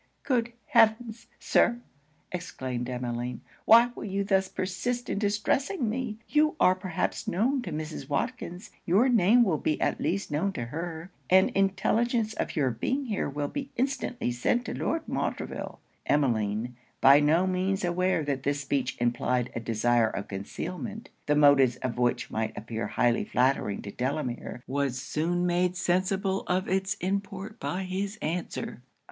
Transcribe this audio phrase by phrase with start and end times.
[0.23, 1.13] 'Good heaven!
[1.37, 1.79] Sir,'
[2.31, 6.17] exclaimed Emmeline, 'why will you thus persist in distressing me?
[6.27, 8.09] You are perhaps known to Mrs.
[8.09, 13.05] Watkins; your name will be at least known to her; and intelligence of your being
[13.05, 18.59] here will be instantly sent to Lord Montreville.' Emmeline, by no means aware that this
[18.61, 23.91] speech implied a desire of concealment, the motives of which might appear highly flattering to
[23.91, 28.81] Delamere, was soon made sensible of it's import by his answer.